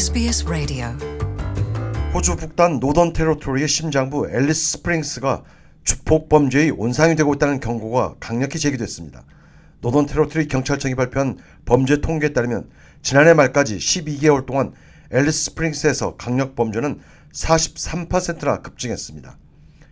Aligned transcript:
SBS 0.00 0.46
Radio. 0.48 0.86
호주 2.14 2.36
북단 2.36 2.80
노던 2.80 3.12
테러토리의 3.12 3.68
심장부 3.68 4.30
앨리스 4.30 4.78
스프링스가 4.78 5.42
주폭 5.84 6.30
범죄의 6.30 6.70
온상이 6.70 7.16
되고 7.16 7.34
있다는 7.34 7.60
경고가 7.60 8.14
강력히 8.18 8.58
제기됐습니다. 8.58 9.24
노던 9.82 10.06
테러토리 10.06 10.48
경찰청이 10.48 10.94
발표한 10.94 11.36
범죄 11.66 12.00
통계에 12.00 12.32
따르면 12.32 12.70
지난해 13.02 13.34
말까지 13.34 13.76
12개월 13.76 14.46
동안 14.46 14.72
앨리스 15.12 15.50
스프링스에서 15.50 16.16
강력 16.16 16.56
범죄는 16.56 17.00
43%나 17.34 18.62
급증했습니다. 18.62 19.36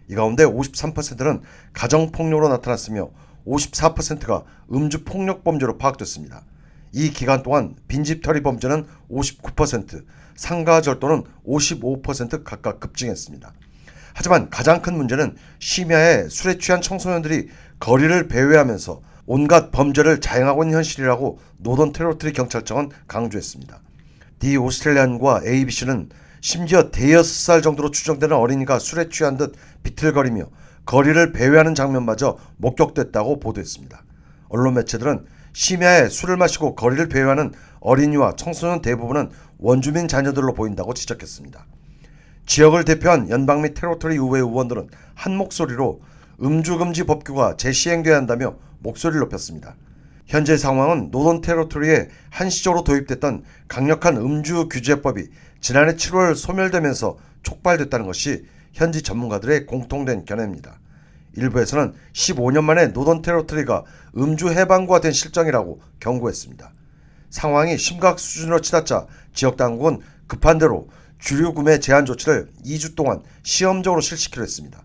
이 0.08 0.14
가운데 0.14 0.46
53%는 0.46 1.42
가정폭력으로 1.74 2.48
나타났으며 2.48 3.10
54%가 3.46 4.44
음주폭력 4.72 5.44
범죄로 5.44 5.76
파악됐습니다. 5.76 6.44
이 6.92 7.10
기간 7.10 7.42
동안 7.42 7.74
빈집 7.88 8.22
털이 8.22 8.42
범죄는 8.42 8.86
59%, 9.10 10.04
상가 10.36 10.80
절도는 10.80 11.24
55% 11.46 12.44
각각 12.44 12.80
급증했습니다. 12.80 13.52
하지만 14.14 14.50
가장 14.50 14.82
큰 14.82 14.96
문제는 14.96 15.36
심야에 15.58 16.28
술에 16.28 16.58
취한 16.58 16.80
청소년들이 16.80 17.48
거리를 17.78 18.28
배회하면서 18.28 19.00
온갖 19.26 19.70
범죄를 19.70 20.20
자행하고 20.20 20.64
있는 20.64 20.76
현실이라고 20.78 21.38
노던 21.58 21.92
테러트리 21.92 22.32
경찰청은 22.32 22.90
강조했습니다. 23.06 23.80
디 24.38 24.56
오스트레일리안과 24.56 25.42
ABC는 25.44 26.08
심지어 26.40 26.90
대여섯 26.90 27.26
살 27.26 27.62
정도로 27.62 27.90
추정되는 27.90 28.34
어린이가 28.34 28.78
술에 28.78 29.08
취한 29.08 29.36
듯 29.36 29.54
비틀거리며 29.82 30.46
거리를 30.86 31.32
배회하는 31.32 31.74
장면마저 31.74 32.38
목격됐다고 32.56 33.40
보도했습니다. 33.40 34.02
언론 34.48 34.74
매체들은 34.74 35.26
심야에 35.58 36.08
술을 36.08 36.36
마시고 36.36 36.76
거리를 36.76 37.08
배회하는 37.08 37.52
어린이와 37.80 38.36
청소년 38.36 38.80
대부분은 38.80 39.30
원주민 39.58 40.06
자녀들로 40.06 40.54
보인다고 40.54 40.94
지적했습니다. 40.94 41.66
지역을 42.46 42.84
대표한 42.84 43.28
연방 43.28 43.62
및 43.62 43.74
테로토리 43.74 44.14
의회 44.14 44.38
의원들은 44.38 44.88
한 45.16 45.36
목소리로 45.36 46.00
음주금지 46.40 47.06
법규가 47.06 47.56
재시행돼야 47.56 48.14
한다며 48.14 48.54
목소리를 48.78 49.18
높였습니다. 49.18 49.74
현재 50.26 50.56
상황은 50.56 51.10
노던 51.10 51.40
테로토리에 51.40 52.08
한시적으로 52.30 52.84
도입됐던 52.84 53.42
강력한 53.66 54.16
음주 54.16 54.68
규제법이 54.68 55.26
지난해 55.60 55.94
7월 55.94 56.36
소멸되면서 56.36 57.18
촉발됐다는 57.42 58.06
것이 58.06 58.46
현지 58.72 59.02
전문가들의 59.02 59.66
공통된 59.66 60.24
견해입니다. 60.24 60.78
일부에서는 61.34 61.94
15년 62.12 62.64
만에 62.64 62.88
노던 62.88 63.22
테러토리가 63.22 63.84
음주 64.16 64.50
해방과 64.50 65.00
된 65.00 65.12
실정이라고 65.12 65.80
경고했습니다. 66.00 66.72
상황이 67.30 67.76
심각 67.76 68.18
수준으로 68.18 68.60
치닫자 68.60 69.06
지역 69.34 69.56
당국은 69.56 70.00
급한 70.26 70.58
대로 70.58 70.88
주류 71.18 71.52
구매 71.52 71.78
제한 71.80 72.06
조치를 72.06 72.48
2주 72.64 72.94
동안 72.94 73.22
시험적으로 73.42 74.00
실시키로 74.00 74.42
했습니다. 74.42 74.82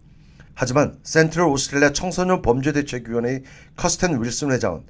하지만 0.55 0.97
센트럴 1.03 1.47
오스트레일리아 1.47 1.93
청소년 1.93 2.41
범죄 2.41 2.71
대책위원회의 2.71 3.43
커스텐 3.75 4.21
윌슨 4.21 4.51
회장은 4.51 4.83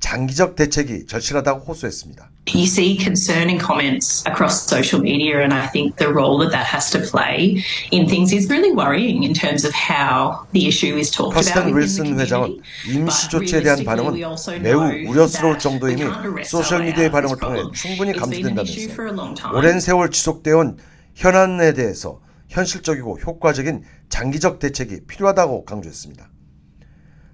장기적 0.00 0.56
대책이 0.56 1.06
절실하다고 1.06 1.60
호소했습니다. 1.60 2.30
You 2.48 2.64
see 2.64 2.98
concerning 2.98 3.60
comments 3.60 4.24
across 4.26 4.66
social 4.66 5.00
media, 5.00 5.40
and 5.40 5.54
I 5.54 5.68
think 5.70 5.96
the 5.96 6.10
role 6.10 6.40
that 6.40 6.50
that 6.50 6.66
has 6.66 6.90
to 6.90 6.98
play 6.98 7.62
in 7.92 8.08
things 8.08 8.34
is 8.34 8.48
really 8.50 8.72
worrying 8.74 9.22
in 9.22 9.34
terms 9.34 9.64
of 9.64 9.72
how 9.76 10.42
the 10.52 10.66
issue 10.66 10.96
is 10.96 11.12
talked 11.12 11.38
about. 11.38 11.68
the 11.68 11.76
윌슨 11.76 12.18
회장은. 12.18 12.58
임시 12.88 13.28
조치에 13.28 13.62
대한 13.62 13.84
반응은 13.84 14.18
매우 14.62 14.80
우려스러울 15.06 15.58
arrest 15.58 16.50
소셜 16.50 16.86
미디어의 16.86 17.10
반응을 17.12 17.36
통해. 17.38 17.62
충분히 17.72 18.12
감지된다면서. 18.12 19.52
오랜 19.54 19.78
세월 19.78 20.10
지속되어 20.10 20.58
온 20.58 20.78
현안에 21.14 21.74
대해서 21.74 22.20
현실적이고 22.48 23.20
효과적인 23.20 23.84
장기적 24.08 24.58
대책이 24.58 25.06
필요하다고 25.06 25.66
강조했습니다. 25.66 26.28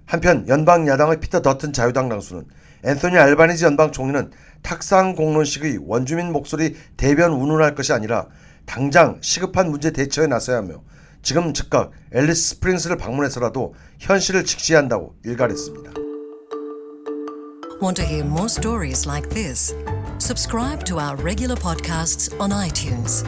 한편 0.07 0.47
연방 0.47 0.87
야당의 0.87 1.19
피터 1.19 1.41
더튼 1.41 1.73
자유당 1.73 2.09
당수는 2.09 2.45
앤소니 2.83 3.17
알바니지 3.17 3.65
연방 3.65 3.91
총리는 3.91 4.31
탁상 4.63 5.15
공론식의 5.15 5.79
원주민 5.85 6.31
목소리 6.31 6.75
대변 6.95 7.33
운운할 7.33 7.75
것이 7.75 7.93
아니라 7.93 8.27
당장 8.65 9.19
시급한 9.21 9.69
문제 9.69 9.91
대처에 9.91 10.27
나서야 10.27 10.57
하며 10.57 10.81
지금 11.21 11.53
즉각 11.53 11.91
앨리스 12.13 12.55
스프링스를 12.55 12.97
방문해서라도 12.97 13.75
현실을 13.99 14.45
직시해야 14.45 14.79
한다고 14.79 15.15
일갈했습니다. 15.25 15.91
Want 17.81 18.01
to 18.01 18.07
hear 18.07 18.25
more 18.25 18.47
stories 18.47 19.07
like 19.07 19.29
this? 19.29 19.75
Subscribe 20.19 20.83
to 20.85 20.97
our 20.99 21.15
regular 21.21 21.55
podcasts 21.55 22.33
on 22.39 22.51
iTunes. 22.51 23.23